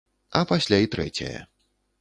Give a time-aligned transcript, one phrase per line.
[0.39, 1.39] А пасля і трэцяе.